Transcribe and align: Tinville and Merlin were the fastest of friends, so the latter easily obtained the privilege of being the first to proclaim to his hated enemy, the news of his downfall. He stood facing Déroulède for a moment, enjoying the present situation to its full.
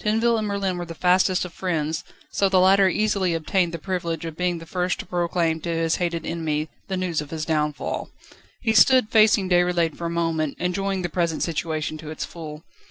Tinville 0.00 0.38
and 0.38 0.48
Merlin 0.48 0.78
were 0.78 0.86
the 0.86 0.94
fastest 0.94 1.44
of 1.44 1.52
friends, 1.52 2.02
so 2.32 2.48
the 2.48 2.58
latter 2.58 2.88
easily 2.88 3.34
obtained 3.34 3.74
the 3.74 3.78
privilege 3.78 4.24
of 4.24 4.34
being 4.34 4.56
the 4.56 4.64
first 4.64 4.98
to 5.00 5.04
proclaim 5.04 5.60
to 5.60 5.68
his 5.68 5.96
hated 5.96 6.24
enemy, 6.24 6.70
the 6.88 6.96
news 6.96 7.20
of 7.20 7.28
his 7.28 7.44
downfall. 7.44 8.08
He 8.62 8.72
stood 8.72 9.10
facing 9.10 9.50
Déroulède 9.50 9.94
for 9.98 10.06
a 10.06 10.08
moment, 10.08 10.56
enjoying 10.58 11.02
the 11.02 11.10
present 11.10 11.42
situation 11.42 11.98
to 11.98 12.08
its 12.10 12.24
full. 12.24 12.64